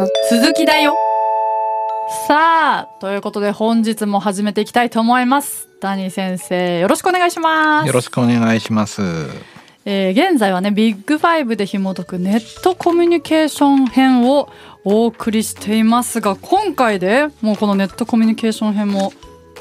[0.00, 0.96] の鈴木だよ。
[2.26, 5.68] さあということで本日も始めていきたいと思います。
[5.80, 7.86] 谷先生よろしくお願いします。
[7.86, 9.02] よろしくお願いします。
[9.84, 14.48] えー現在はねビッグファイブで紐解くネットコミュニケーション編を
[14.84, 19.12] お送りしていますが今回でもうこのネットコミュニケーション編も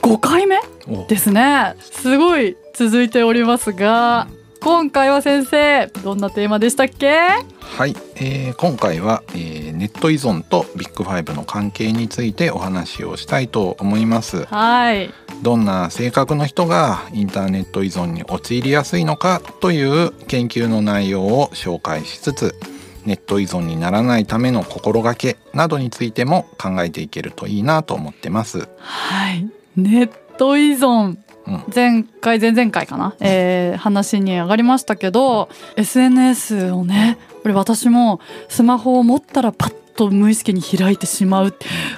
[0.02, 1.06] 5回目お。
[1.08, 1.76] ですね。
[1.80, 4.28] すごい続いておりますが
[4.62, 7.10] 今回は先生どんなテーマでしたっけ？
[7.10, 14.44] はい、えー今回は、えーネット依存とビッグファイブの関係についてお話をしたいと思います。
[14.46, 15.10] はい
[15.42, 22.56] どんな性格の人がインターネット依存に陥りやすいのかという研究の内容を紹介しつつ、
[23.06, 28.68] ネット依存にならないための心がけなどについても考えていけるといいなと思ってます。
[28.80, 31.18] はいネット依存うん
[31.74, 41.54] 前回前々回かな、えー話に上がりましたけど SNS をねこれ私もスマホを持ったらパッと無意識に開いてしまう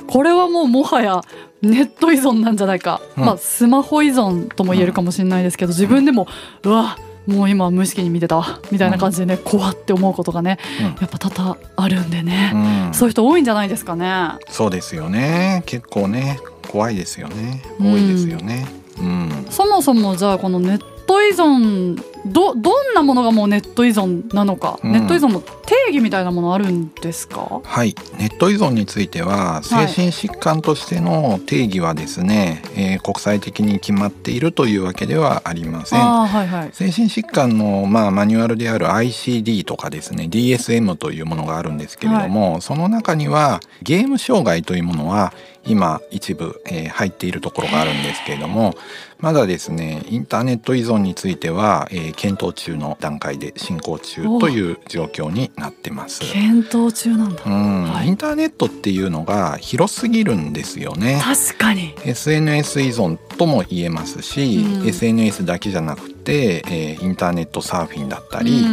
[0.07, 1.21] これはもうもはや
[1.61, 3.25] ネット依存なんじゃないか、うん。
[3.25, 6.27] まあスマホ依存とも言えるかもしれないですけど自分でも
[6.63, 6.97] うわ
[7.27, 10.85] もう今無意識に見てたわみたいな感じでね怖って思うことがねうん。
[10.85, 12.51] やっぱ多々あるんでね、
[12.87, 12.93] うん。
[12.93, 14.39] そういう人多いんじゃないですかね。
[14.49, 15.63] そうですよね。
[15.67, 17.61] 結構ね怖いですよね。
[17.79, 17.93] うん。
[17.93, 18.80] 多いですよね。
[18.99, 19.45] うん。
[19.49, 24.91] そもそもじゃあこのネット依存どどんなものがもうネット依存なのか、うん。
[24.91, 27.61] ネット依存の定義みたいなものあるんですか？
[27.63, 35.99] はい、ネット依存については精神疾患としての定義はですね、えー国際的に決まっているというわけではありません。
[35.99, 36.69] はいはい。
[36.73, 45.33] 精神疾患の、まあ、マニュアルである ICD とかですね DSM というものがあるんですけれども、その中にはゲーム障害というものは
[45.65, 48.75] 今一部、えー入っているところがあるんですけれども
[49.19, 56.19] まだですねインターネット依存については、えー検討中の段階で進行中という状況になってます。
[56.21, 57.41] 検討中なんだ。
[57.45, 57.83] うん。
[57.91, 58.07] はい。
[58.07, 61.21] インターネットっていうのが広すぎるんですよね。
[61.23, 61.93] 確かに。
[62.03, 64.87] SNS 依存とも言えますし、うん。
[64.87, 68.63] SNS だけじゃなくて、えーインターネットサーフィンだったり、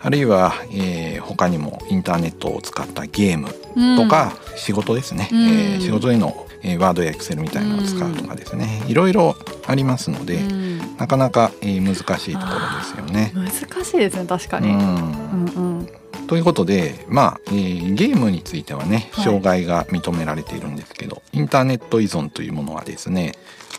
[0.00, 3.96] あるいは、えー他にもインターネットを使ったゲームうん。
[3.96, 5.38] とか、仕事ですね、うん。
[5.48, 9.36] えー仕事での、えーワードやエクセルみたいなのを使うとかですね、いろいろ
[9.66, 10.96] ありますので、うん。
[10.98, 13.32] なかなか、えー難しいところですよね。
[13.34, 14.78] 難しいですね確かに、うん。
[14.78, 15.88] うんうん
[16.26, 19.24] ということで、まあえーゲームについてはねはい。
[19.24, 23.32] 障害が認められているんですけど、インターネット依存というものはですね、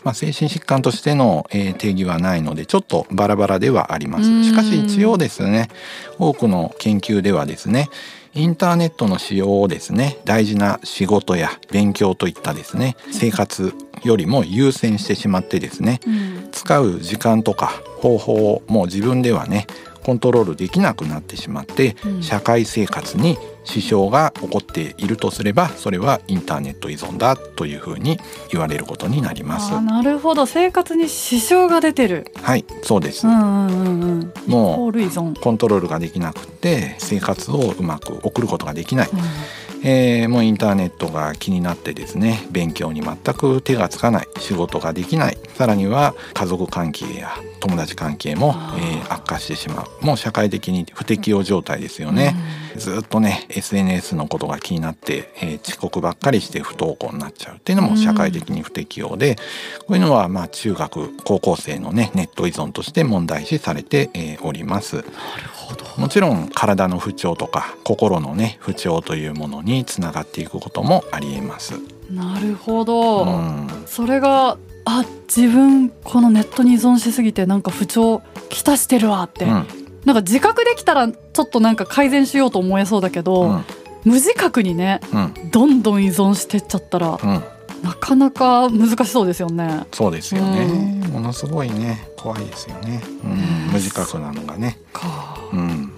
[0.04, 4.44] まあ、精神疾患としての、えー定義はないのでちょっとバラバラではありまうん。
[4.44, 5.68] すしかし一応ですね
[6.18, 7.88] 多くの研究ではですね
[8.34, 13.72] インターネットの使用をですね大事な仕事や勉強といったですね生活
[14.04, 16.48] よりも優先してしまってですねうん。
[16.52, 19.66] 使う時間とか方法をもう自分ではね
[20.06, 22.22] コントロールできなくなってしまって、うん。
[22.22, 28.20] 社会生活に支障が起こっているとすればそれはインターネット依存だというふうに
[28.52, 29.72] 言われることになります。
[29.80, 30.46] なるほど。
[30.46, 32.30] 生活に支障が出てる。
[32.40, 34.22] はいそうです、うんうんうんうん。
[34.22, 39.18] イコもうコントロールができなくて生活をうまく送ることができない、うん
[39.88, 47.30] えーもうインターネットが気になってですね勉強に全く手がつかない仕事ができないさらには家族関係や
[47.60, 52.34] 友達関係もえー悪化してしまうもう社会的に不適応状態ですよね、
[52.76, 57.56] ずっとね SNS のことが気になって、えー遅刻ばっかりして不登校になっちゃう。
[57.56, 59.36] っていうのも社会的に不適応で、
[59.80, 64.96] こういうのはまあ中学高校生のねネット依存として問題視されて、えーおります。
[64.96, 65.08] なる
[65.54, 65.65] ほど
[65.96, 71.74] もちろん体の不調とか心のね不調というものにつながっていくこともありえます。
[72.10, 73.68] なるほど、うん。
[73.86, 75.04] それがあ
[75.34, 79.66] 自分このネットに依存しすぎてなんか不調きたしてるわって、うん。
[80.04, 83.64] なんか自覚できたらちょっとなんか改善しようと思えそうだけど、うん。
[84.04, 85.50] 無自覚にねうん。
[85.50, 87.42] どんどん依存してっちゃったらうん
[87.86, 89.84] なかなか難しそうですよね。
[89.92, 95.38] そうですよね、うものすごいね怖いですよね、うんね無自覚なのがね、か。
[95.52, 95.92] うん、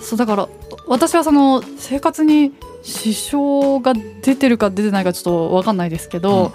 [0.00, 0.48] そうだから
[0.86, 2.52] 私はその生活に
[2.82, 3.92] 支障が
[4.22, 6.52] 出てるか出てないかちょっと分かんないですけど、うん。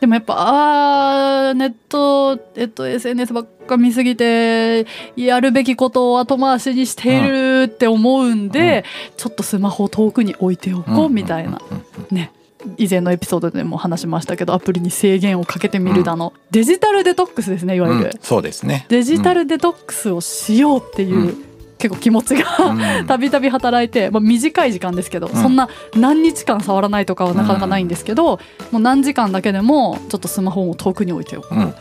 [0.00, 8.84] でもやっぱあーネット、えっと、SNS ばっか見すぎてやるべきことを後回しにしているって思うんで、
[9.16, 11.76] ちょっとスマホを遠くに置いておこうみたいな、うん。
[11.76, 11.84] うん。
[12.10, 12.16] うん。
[12.16, 12.32] ね
[12.76, 18.86] 以前のエピソードでも話しましたけどアプリに制限をかけてみるだの、デジタルデトックスですねいわゆる、うんそうですね。
[18.88, 23.06] デジタルデトックスをしようっていう、う結構気持ちが、うん。
[23.08, 25.30] たびたび働いて、まあ、短い時間ですけど、ん。
[25.30, 28.38] そんな何日間触らないとかはなかなかないんですけど、
[28.70, 31.74] もう何時間だけでもちょっとスマホを遠くに置いておこう、うん。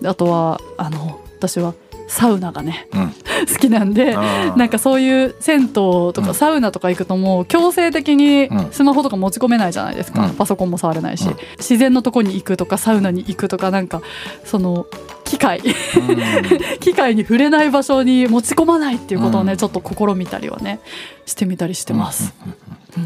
[0.00, 1.74] であとはあの私は
[2.06, 3.14] サウナがねうん。
[3.52, 6.24] 好きなんでなんかそういう銭湯とうん。
[6.24, 8.68] かサウナとか行くともう強制的にうん。
[8.70, 10.34] スマホとか持ち込めないじゃないですか、うん。
[10.34, 11.36] パソコンも触れないし、うん。
[11.58, 14.02] 自然のとこに行くとかサウナに行くとかなんか
[14.44, 14.86] その
[15.26, 15.60] 機械。
[15.60, 16.78] うん。
[16.78, 19.58] 機械に触れない場所に持ち込まないっていうことをね、うん。
[19.58, 20.80] ちょっと試みたりはね
[21.26, 22.32] してみたりしてます。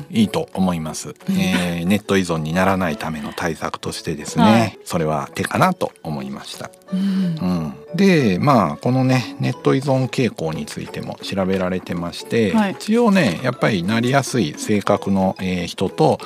[0.09, 4.79] いいと思います、えーネット依存にならないための対策としてですね、はい。
[4.85, 7.01] それは手かなと思いました、うん。
[7.91, 12.73] うん、でまあこのねネット依存傾向についても調べられてまして、はい。
[12.73, 16.21] 一応ねやっぱりなりやすい性格の、えー人と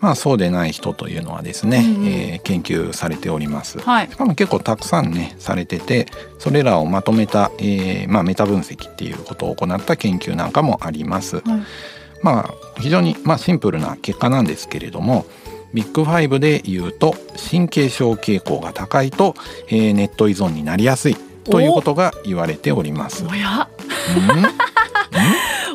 [0.00, 2.06] まあそうでない人というのはですね、うんうん。
[2.06, 3.78] えー研究されております。
[3.80, 4.08] はい。
[4.10, 6.06] しかも結構たくさんねされてて
[6.38, 11.36] それらをまとめた、えーまあ、メタ分析っていうことを行った研究なんかもあります。
[11.36, 11.44] はい。
[12.22, 15.26] まあ非常に、まあ、シンプルな結果なんですけれども
[15.74, 17.14] ビッグファイブで言うと
[17.50, 19.34] 神経症傾向が高いと、
[19.68, 23.24] えーネット依存になりやすいということが言われております。
[23.26, 23.68] おや？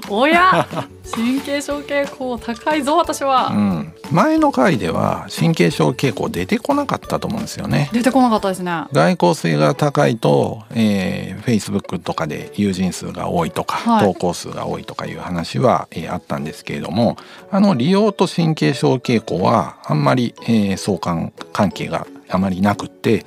[0.09, 0.13] うん？
[0.21, 0.67] おや？
[1.13, 7.89] 神経症傾向高いぞ私は、うん、前の回では神経症傾向出てこなかったと思うんですよね。
[7.93, 8.71] 出てこなかったですね。
[8.91, 14.13] 外交性が高いと、えー、Facebook とかで友人数が多いとか、はい。
[14.13, 17.15] 投稿数が多いとかいう話は、えーあったんですけれども
[17.51, 23.25] あの利用と神経症傾向はあんまり、えー相関関係があまりなくって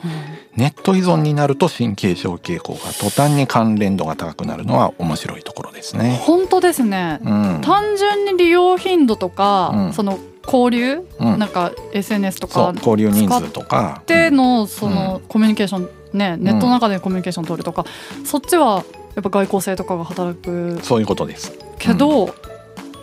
[0.56, 6.18] ネット依存になると神経症傾向が途端に関連度が高くなるのは面白いところですね。
[6.22, 7.20] 本当ですね。
[7.22, 7.60] うん。
[7.62, 9.92] 単純に利用頻度とか、うん。
[9.92, 11.38] その交流、うん。
[11.38, 14.02] なんか SNS とか交流人数とか。
[14.06, 17.84] でのそのコミュニケーションねネットの中でコミュニケーション取るとか、
[18.24, 20.80] そっちはやっぱ外交性とかが働く。
[20.82, 21.52] そういうことです。
[21.78, 22.34] けど、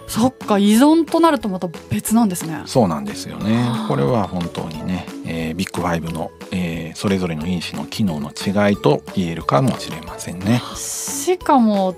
[0.08, 2.64] そっか依存となるとまた別なんですね。
[2.66, 3.64] そうなんですよね。
[3.64, 3.88] はあ。
[3.88, 10.62] これは本当にね、えービッグファイブの、えーそれぞれの因子の機能の違いと言えるかもしれませんね。
[10.76, 11.96] しかも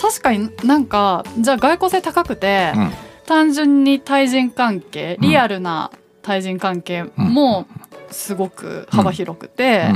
[0.00, 2.92] 確かになんかじゃあ外交性高くて、うん
[3.26, 5.28] 単純に対人関係うん。
[5.28, 5.90] リアルな
[6.22, 7.66] 対人関係も
[8.10, 9.86] すごく幅広くて、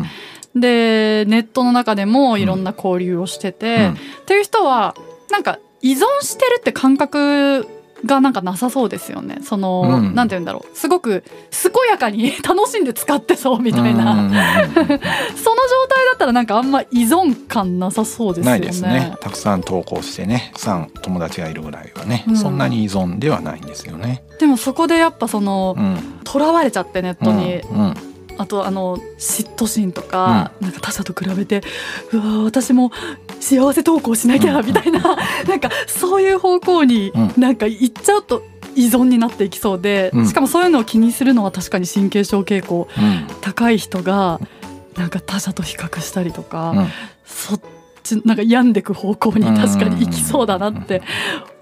[0.55, 3.93] でネットの中でもいろんな交流をしてて、うん。
[3.93, 3.97] っ
[4.27, 4.95] ていう人は
[5.31, 7.67] なんか依存してるって感覚
[8.07, 9.39] がなんかなさそうですよね。
[9.43, 10.15] その、うん。
[10.15, 10.77] なんて言うんだろう。
[10.77, 14.37] すごく健やかに楽しんで使ってそうみたいな、うんうんうんうん
[15.37, 18.59] その状態だったらなんかあんま依存感なさそうですよね。
[18.59, 19.15] ないですね。
[19.21, 22.37] たくさん投稿してね、たくさん友達がいるぐらいはね、うん。
[22.37, 24.23] そんなに依存ではないんですよね。
[24.39, 25.99] でもそこでやっぱそのうん。
[26.27, 27.95] 囚われちゃってネットに、うん
[28.39, 31.63] あとあの嫉妬心とか、なんか他者と比べて
[32.13, 32.93] うわー私も
[33.47, 34.67] 幸せ投稿しなきゃうん。
[34.67, 35.01] みたいな、
[35.47, 37.33] なんかそういう方向にうん。
[37.37, 38.43] なんか行っちゃうと
[38.75, 40.27] 依存になっていきそうで、うん。
[40.27, 43.27] しかもそういうのを気にするのは確かに神経症傾向うん。
[43.41, 44.41] 高い人が
[44.97, 46.89] なんか他者と比較したりとか、うん。
[47.25, 47.61] そっ
[48.03, 51.03] ちなんか病んでく方向に確かに行きそうだなって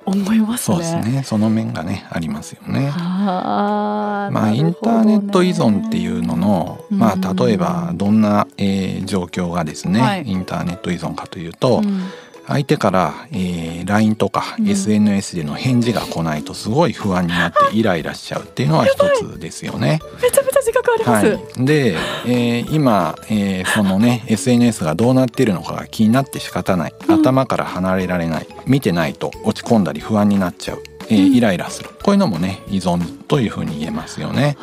[0.06, 0.76] 思いますね。
[0.76, 1.22] そうですね。
[1.24, 2.92] その面がねありますよね。
[2.94, 12.02] あーまあ、インターネット依存っていうのの、うんまあ、例えばどんな、えー状況がですね、はいインターネット依存かというと、うん
[12.46, 14.68] 相手から、えー LINE とかうん。
[14.68, 20.00] SNS での返事が来ないとすごい不安になってイライラしちゃうっていうのは一つですよね。
[20.22, 21.26] めちゃめちゃ自覚あります。
[21.26, 21.96] はい、で、
[22.26, 26.94] えー今、えーそのね SNS がどうなっているのかが気になって仕方ない。
[27.08, 27.20] うん。
[27.20, 28.46] 頭から離れられない。
[28.66, 31.34] 見てないと落ち込んだり不安になっちゃう、えーうん。
[31.34, 31.90] イライラする。
[32.02, 34.56] こういうのもね依存というふうに言えますよね。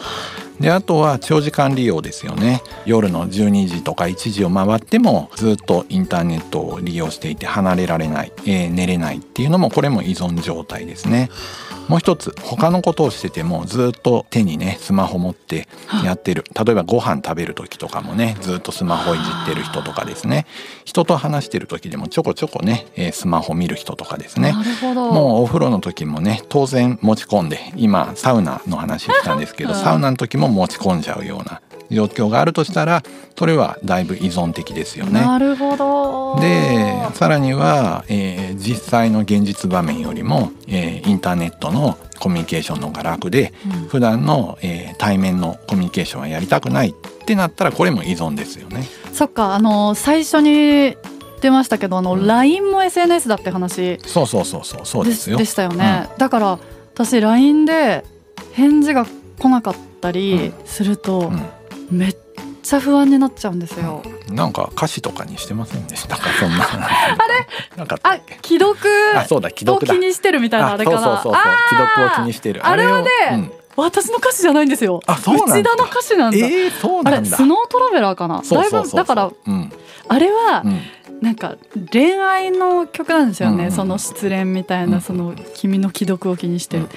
[0.61, 2.61] であとは長時間利用ですよね。
[2.85, 11.29] 夜の12時とか1時を回ってもずっとインターネットを利用していて離れられない、えー寝れないっていうのもこれも依存状態ですね。
[11.91, 15.67] もう一つ他のことをしててもずっと手にねスマホ持って
[16.05, 16.45] やってる。
[16.65, 20.45] 例えばご飯食べる時とかもねずっとスマホいじってる人とかですね。
[20.85, 24.53] 人と話してる時でもちょこちょこね、えースマホ見る人とかですね。
[24.95, 33.03] もうお風呂の時もね当然持ち込んで今サウナの話したんですけど、うんサウナの時も持ち込んじゃうような状況があるとしたら
[33.37, 35.21] それはだいぶ依存的ですよね。
[35.21, 36.39] なるほど。
[36.39, 46.93] でさらには、えー実際の現実場面よりも、えーインターネットのコミュニケーションの方が楽でうん普段の、えー対面のコミュニケーションはやりたくないっ
[47.25, 48.87] てなったらこれも依存ですよね。
[49.13, 50.95] そっかあの最初に
[51.41, 55.37] 出ましたけどあの、うん LINE も SNS だって話そうそうそうそうそうでですよ。
[55.37, 56.59] でしたよね、だから
[56.93, 58.03] 私 LINE で
[58.53, 59.05] 返事が
[59.39, 61.41] 来なかったりすると、うん
[61.91, 62.15] めっ
[62.63, 64.01] ちゃ不安になっちゃうんですよ。
[64.29, 66.15] なんか歌詞とかにしてませんでした？
[66.15, 66.63] かそんな。
[66.63, 66.77] あ
[67.27, 67.77] れ？
[67.77, 68.77] なんかあ既読？
[69.15, 69.99] あそうだ既と読だ気。
[69.99, 70.97] にしてるみたいなあれかな。
[71.01, 71.35] そうそうそう
[71.69, 72.65] 既読を気にしてる。
[72.65, 74.99] あれはねをうん私の歌詞じゃないんですよ。
[75.05, 76.37] あそうなんだ内田の歌詞なんだ。
[76.37, 77.29] えー、そうあなんだ。
[77.29, 78.43] れスノートラベラーかな？
[78.43, 79.71] そうそうだからうん
[80.07, 80.79] あれはうん
[81.21, 81.55] なんか
[81.91, 86.89] 恋愛の曲なんですよね、うんうんその失恋みたいな、うんその君の既読を気にしてる、うん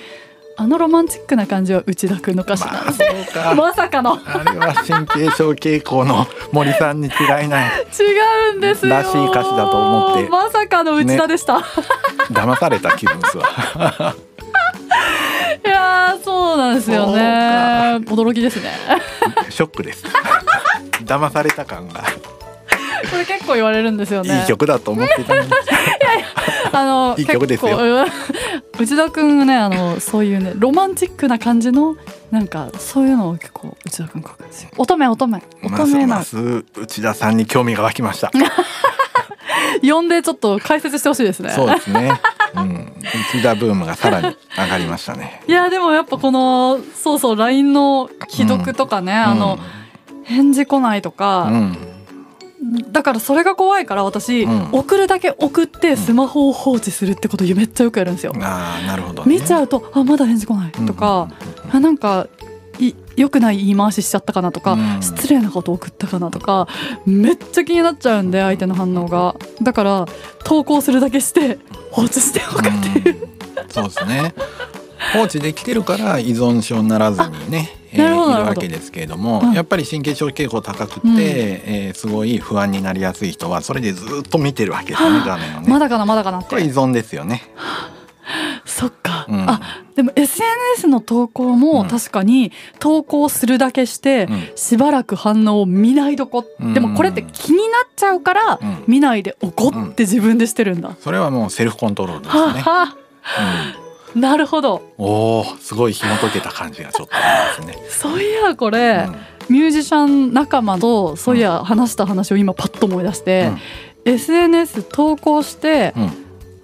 [0.57, 3.55] あのロマンチックな感じは内田君の歌詞なんまあですよ、そうか。
[3.55, 4.15] まさかの。
[4.25, 7.71] あれは神経症傾向の森さんに違いない。
[7.99, 8.95] 違うんですよ。
[8.95, 10.29] らしい歌詞だと思って。
[10.29, 11.55] まさかの内田でした、
[12.31, 13.45] 騙された気分ですわ。
[15.65, 17.21] いやーそうなんですよね。
[18.07, 18.71] 驚きですね。
[19.51, 20.05] ショックです。
[21.05, 22.05] 騙された感が。
[23.11, 24.41] これ結構言われるんですよね。
[24.41, 25.51] いい曲だと思ってたのに
[26.81, 27.79] あのいい曲ですよ。
[28.79, 31.97] 内田君がねあのそういうねロマンチックな感じの
[32.31, 34.71] なんかそういうのを結構内田君書くんですよ。
[34.77, 35.43] 乙女乙女。
[35.63, 38.31] 乙女なます内田さんに興味が湧きました。
[39.83, 41.51] 呼んでちょっと解説してほしいですね。
[41.51, 42.13] そうですね、
[42.55, 42.93] うん、
[43.33, 45.43] 内田ブームがさらに上がりましたね。
[45.49, 49.59] いやでもやっぱこのそうそう LINE の既読とかね、あの
[50.25, 51.77] 返事来ないとうか、ん
[52.91, 54.69] だからそれが怖いから私、うん。
[54.73, 58.33] 送るだけ送ってスマホを放置するってことめっちゃよくやるんですよ。
[58.41, 61.29] ああなるほど、ね、見ちゃうとあまだ返事来ないとか、
[61.71, 62.27] あなんか
[62.79, 65.03] い良くない言い回ししちゃったかなとか、うん。
[65.03, 66.69] 失礼なこと送ったかなとか
[67.07, 69.37] めっちゃ気になっちゃうんで相手の反応が。
[69.63, 70.07] だから
[70.45, 71.59] 投稿するだけして
[71.91, 73.71] 放置しておくっていう、うん。
[73.71, 74.35] そうですね。
[75.13, 79.53] 放置できてるから依存症にならずにね、えーいるわけですけれども、うん。
[79.53, 81.17] やっぱり神経症傾向高くて、うん。
[81.19, 85.27] えーすごい不安になりやすい人はそれでずっと見てるわけですよねはあ。
[85.27, 85.69] 画面をね。
[85.69, 86.51] まだかなまだかなって。
[86.51, 87.43] これ依存ですよね。
[88.65, 89.49] そっか、うん。
[89.49, 89.61] あ
[89.95, 91.89] でも SNS の投稿もうん。
[91.89, 94.49] 確かに投稿するだけしてうん。
[94.57, 96.75] しばらく反応を見ないどこ、うん。
[96.75, 98.85] でもこれって気になっちゃうからうん。
[98.87, 102.43] 見ないで怒って自分でしてるんだ、それはもうセルフコントロールですね。
[102.43, 102.97] はは
[103.77, 103.84] うん、
[104.15, 104.93] なるほど。
[104.99, 107.19] おおすごい紐解けた感じがちょっとあ
[107.59, 107.89] りますね。
[107.89, 109.55] そういやこれ、うん。
[109.55, 113.51] ミュージシャン仲間とそういや話した話を今パッと思い出して、
[114.05, 116.11] SNS 投稿してうん。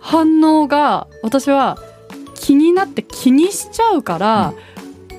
[0.02, 1.76] 反応が私は
[2.34, 4.54] 気になって気にしちゃうから、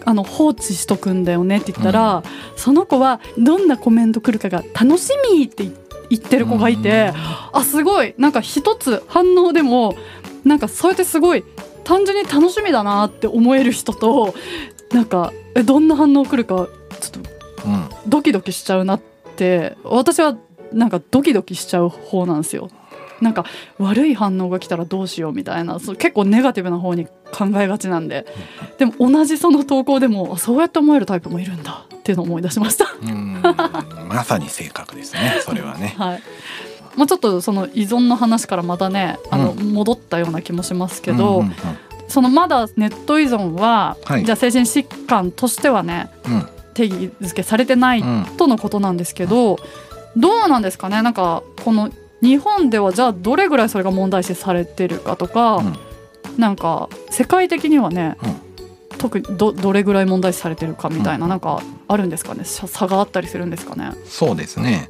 [0.05, 2.23] あの放置しとくんだよねって言ったら、
[2.55, 5.69] その子はどんなコメント来るかが楽しみって
[6.09, 7.13] 言ってる子がいて、
[7.51, 8.15] あすごい。
[8.17, 9.95] なんか一つ反応でも
[10.43, 11.43] なんかそうやってすごい
[11.83, 14.33] 単純に楽しみだなって思える人と
[14.91, 16.67] なんかえどんな反応来るか
[16.99, 17.29] ちょっと
[18.07, 19.01] ドキドキしちゃうなっ
[19.35, 20.37] て私は
[20.71, 22.69] なんかドキドキしちゃう方なんですよ。
[23.21, 23.45] なんか
[23.77, 28.25] 悪い反応が来たらどうしようみたいなそう結構ネガティブな方に考えがちなんで
[28.79, 32.87] でも同じその投稿でもあそうやって思えるタイプもいるんだっていうのを思い出しました。
[32.99, 33.41] うん
[34.07, 35.93] まさに正確ですねそれはね。
[35.99, 36.23] はい
[36.95, 41.53] もうちょっとその依存の話からまたねあの、う戻ったような気もしますけど、うんうん。
[42.07, 44.25] そのまだネット依存は、はい。
[44.25, 46.47] じゃあ精神疾患としてはねうん。
[46.73, 48.25] 定義づけされてないうん。
[48.37, 49.57] とのことなんですけど、
[50.17, 51.01] どうなんですかね？
[51.01, 51.89] なんかこの
[52.21, 55.77] 日本ではじゃあどれぐらいそれが問題視されてるかとか、うん。
[56.37, 58.97] なんか世界的にはね、うん。
[58.97, 61.29] 特にどどれぐらい問題視されてるかみたいな、うん。
[61.29, 62.43] なんかあるんですかね？
[62.45, 63.91] 差差があったりするんですかね？
[64.05, 64.87] そうですね。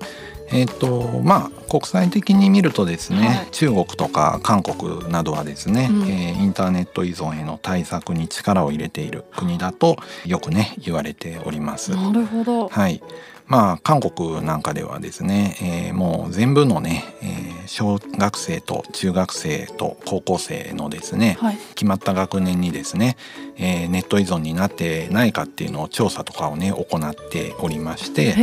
[0.53, 11.91] えっ、とまあ国際的に見るとですね、はい中国とか韓国などはですね、うんえーインターネット依存への対策に力を入れている国だとよくね言われております。
[11.91, 12.67] なるほど。
[12.67, 13.01] はい。
[13.51, 21.57] まあ韓国なんかではですね、えーもう全部のね、えー小学生と中学生と高校生のですね、はい。
[21.75, 23.17] 決まった学年にですね、
[23.57, 28.33] えーネット依存になってないかっていうのを調査とかをね行っておりまして。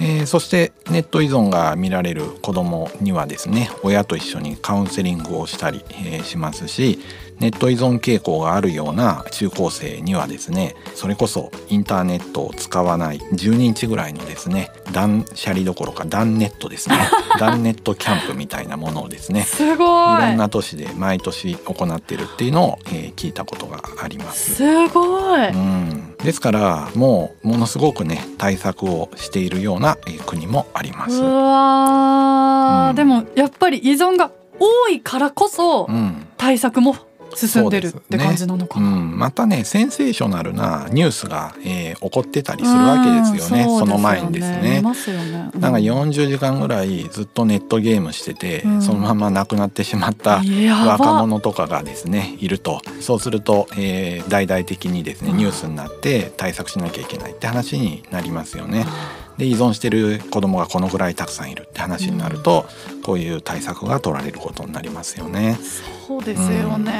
[0.00, 6.98] えーそしてネット依存が見られる子どもにはですね親と一緒にカウンセリングをしたり、えーしますし
[7.38, 16.96] ネット依存傾向があるような中高生にはですねそれこそインターネットを使わない10日ぐらいのですね断捨離どころか断ネットですね
[17.38, 19.86] 断ネットキャンプみたいなものをですねすごい
[20.22, 20.36] ろんい。
[20.36, 24.56] な都市で毎年行っているっていうのを、えー聞いたことがあります。
[24.56, 25.48] すごい。
[25.48, 31.20] うん、ですからもうものすごくね対策をしているような、えー国もあります。
[31.20, 36.96] うわー、うんでもやっぱり依存が多いからこそうん対策も
[37.36, 38.86] 進んでるって感じなのかな。
[38.86, 44.82] うん、またねセンセーショナルなニュースが、えー起こってたりするわけですよね、うんその前にですね。
[44.94, 45.50] すよね。
[45.58, 48.82] なんか40時間ぐらいずっとネットゲームしてて、うん。
[48.82, 50.42] そのまま亡くなってしまった
[50.86, 52.80] 若者とかがですねいると。
[53.00, 58.86] そうすると、えー大々的にですねニュースになって対策しなきゃいけないって話になりますよね。
[59.38, 62.66] で依存してる子供がこのぐらいたくさんいるって話になると、
[63.04, 65.58] こういう対策が取られることになりますよね。
[66.06, 66.92] そうですよね。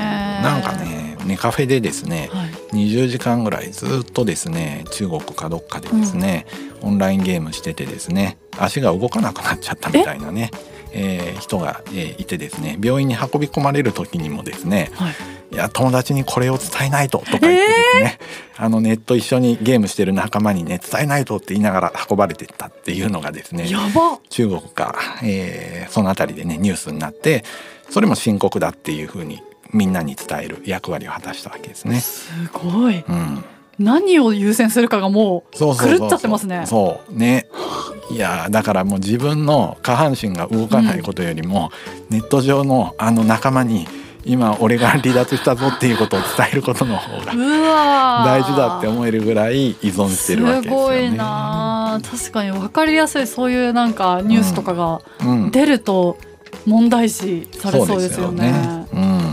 [0.42, 0.72] なんか。
[0.72, 2.86] ねネカフェでですねはい。
[2.88, 6.46] 20時間ぐらいずっとですね中国かどっかでですね、
[6.82, 10.50] オンラインゲームしててですね足が動かなくなっちゃったみたいなね、
[10.92, 15.14] ええー人が、えーいてですね病院に運び込まれる時にもですねはい
[15.52, 17.58] いや友達にこれを伝えないととか言ってで
[17.92, 18.18] すね、
[18.56, 23.68] あのネット一緒にゲームしてる仲間にね伝えないとって言いながら運ばれてったっていうのがですね
[24.28, 27.44] 中国か、えーその辺りでねニュースになって
[27.90, 29.40] それも深刻だっていうふうに
[29.72, 32.00] みんなに伝える役割を果たしたわけですね。
[32.00, 33.04] すごい。
[33.08, 33.44] うん、
[33.78, 36.64] 何を優先するかがもう狂っちゃってますね。
[36.66, 37.14] そう。
[37.14, 37.46] ね。
[38.10, 41.70] いやーだからもう自分の下半身が動かないことよりも、
[42.10, 43.86] ネット上のあの仲間に
[44.26, 47.32] 今俺が離脱したぞっていうことを伝えることの方が
[48.24, 50.96] 大事だって思えるぐらい依存してるわけですよね。
[51.00, 56.18] すごいな確かに分かりやすいそういうなんかニュースとかがうん、出ると
[56.66, 58.86] 問題視されそうですよね。
[58.92, 59.25] うん、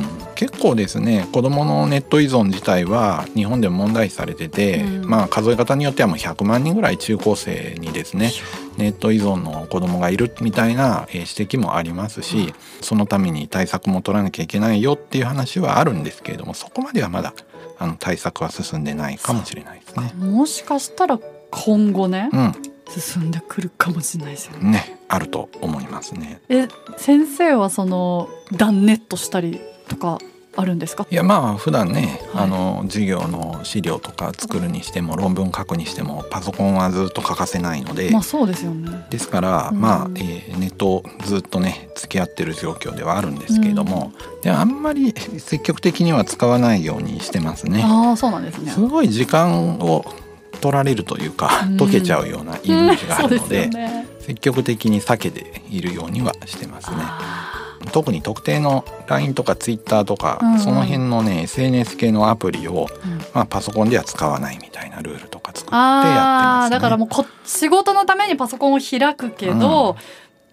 [0.44, 8.32] 結構ですね子どものネット依存自体は日本でも問題視されてて、うんまあ数え方によってはもう100万人ぐらい中高生にですね
[8.78, 17.34] ネット依存の子どもがいるみたいなえー指摘もありますし、そのために対策も取らなきゃいけないよっていう話はあるんですけれどもそこまではまだ
[17.80, 20.14] あの対策は進んでないかもしれないですね。
[20.18, 21.20] もしかしたら
[21.52, 22.38] 今後ね、う
[23.00, 24.70] 進んでくるかもしれないですよね。
[24.70, 26.42] ん、ねあると思いますね。
[26.50, 30.20] え先生はその断ネットしたりとか
[30.56, 31.08] あるんですか？
[31.10, 39.06] いやまあ普段ね、はいあの授業の資料とか作るにしても論文書くにしてもパソコンはずっと欠かせないので、まあそうですよね。
[39.10, 47.82] ですから、うんまあ、えーネットをずっとね付き合ってる状況ではあるんですけれども、であんまり 積極的には使わないようにしてますね。
[47.86, 48.72] ああそうなんですね。
[48.72, 50.06] すごい時間を
[50.62, 54.08] 取られるというか、うん溶けちゃうようなイメージがあるので, うんでね。
[54.20, 56.98] 積極的に避けているようにはしてますね。
[57.88, 63.18] あ特に特定の LINE とか Twitter とか、うんその辺のね SNS 系のアプリを、ーうん。
[63.34, 66.76] まあ、パソコンでは使わないみたいなルールとか作ってやってますね。
[66.76, 69.98] だからもうこ仕事のためにパソコンを開くけど、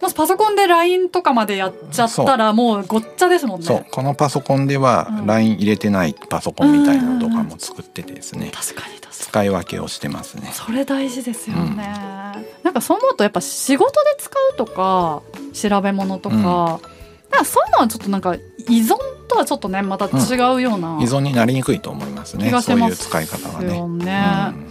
[0.01, 3.67] もしパソコンで LINE とかまでやっちゃったらもうごっちゃですもんね。
[3.67, 3.87] そう。
[3.91, 5.27] このパソコンではうん。
[5.27, 8.51] LINE 入れてないパソコンみたいなのとかも作っててですね。
[8.53, 9.11] 確かに確かに。
[9.11, 10.51] 使い分けをしてますね。
[10.53, 11.87] それ大事ですよね、
[12.65, 17.00] なんかそう思うとやっぱ仕事で使うとか調べ物とか,、うん
[17.31, 18.97] なんかそういうのはちょっとなんか依存
[19.29, 22.47] とはちょっとねまた違うような依存になりにくいと思いますね。
[22.47, 24.05] 気がしそういうます使い方はよね。
[24.05, 24.23] ね。
[24.49, 24.71] うん。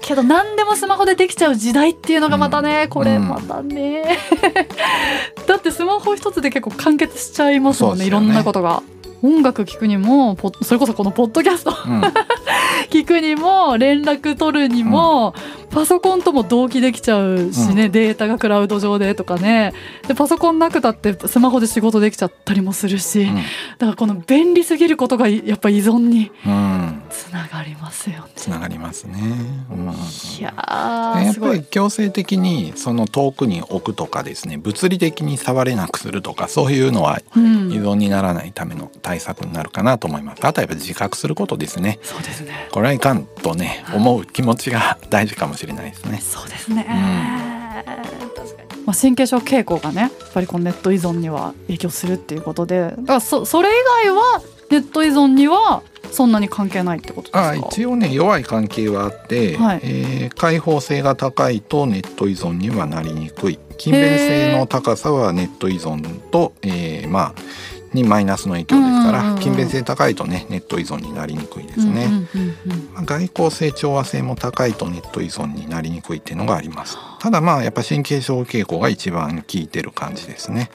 [0.00, 4.18] けど何でもスマホでできちゃう時代っていうのがまたね、これまたね、
[5.46, 8.06] だってスマホ一つで結構完結しちゃいますもんね。
[8.06, 8.82] いろんなことが。
[9.22, 11.70] 音楽聴くにもそれこそこのポッドキャスト。
[11.70, 12.02] うん。
[12.90, 15.34] 聞くにも連絡取るにも、
[15.70, 19.72] パソコンとも同期できちゃうしね、データがクラウド上でとかね。
[20.08, 23.26] でパソコンなくたってスマホで仕事できちゃったりもするし、
[23.78, 26.52] だからこの便利すぎることがやっぱ依存にうん。
[26.52, 28.22] うんつながりますよね。
[28.36, 29.18] つながりますね。
[29.70, 29.88] うん。
[29.88, 37.72] いややっぱり強制的にその遠くに置くとかですね物理的に触れなくするとかそういうのはうん。
[37.72, 40.46] 依存にならないための対策になるかなと思います。
[40.46, 41.98] あとはやっぱ自覚することですね。
[42.02, 42.68] そうですね。
[42.70, 46.18] これはいかんとね思う気持ちが大事かもしれないですね。
[46.18, 46.84] そうですね。
[48.36, 48.82] 確かに。
[48.84, 53.72] まあ神経症傾向がね、やっぱりこのネット依存には影響するっていうことで、だからそそれ以
[54.04, 57.50] 外はネット依存にはそんなに関係ないってことですか？
[57.50, 67.34] あ一応ね弱い関係はあって、はいえー開放性が高いとネット依存にはなりにくい勤勉性の高さはネット依存と、えーまあ
[67.92, 72.08] にマイナスの影響ですから、うんうんうん勤勉性高いとねネット依存になりにくいですね。
[72.92, 76.98] まあ外交性調和性も高いとネット依存になりにくいっていうのがあります。
[77.20, 80.70] ただまあやっぱ神経症傾向が一番効いてる感じですね。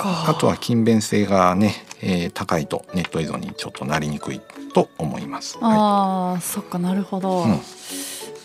[0.00, 0.30] か。
[0.30, 4.40] あとは勤勉性がね、えー高いとネット依存にちょっとなりにくい
[4.72, 5.58] と思います。
[5.58, 7.42] はああ、そっかなるほど。
[7.42, 7.60] うん。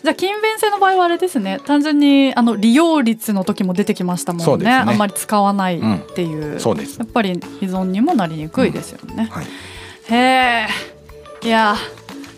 [0.06, 1.60] じゃあ勤勉性の場合はあれですね。
[1.66, 4.66] 単純にあの利用率の時も出てきましたもんね。
[4.66, 4.72] ね。
[4.72, 5.82] あんまり使わないっ
[6.14, 7.00] ていう、いそうです。
[7.00, 7.34] やっぱり依
[7.66, 9.46] 存にもなりにくいですよね、はい。
[10.10, 10.68] へえ
[11.44, 11.76] いや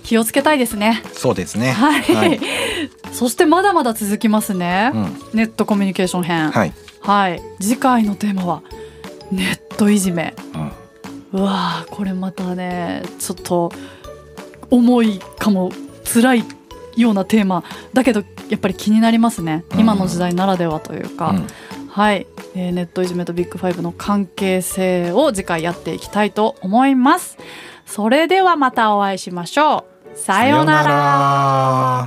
[0.04, 1.02] 気をつけたいですね。
[1.12, 1.72] そうですね。
[1.72, 2.40] はい、はい。
[3.12, 5.04] そしてまだまだ続きますね、うん。
[5.34, 6.52] ネットコミュニケーション編。
[6.52, 7.42] はい、はい。
[7.60, 8.64] 次回のテーマは
[9.32, 10.34] ネットいじめ。
[10.54, 10.72] うん
[11.34, 13.72] うわーこれまたねちょっと
[14.70, 15.72] 重いかも
[16.04, 16.44] 辛い
[16.96, 17.64] ようなテーマ
[17.94, 19.80] だけどやっぱり気になりますね、うん。
[19.80, 21.48] 今の時代ならではというか、うん。
[21.90, 27.38] はい、えーネットいじめとビッグファイブの関係性を次回やっていきたいと思います。
[27.86, 30.18] それではまたお会いしましょう。
[30.18, 32.07] さようなら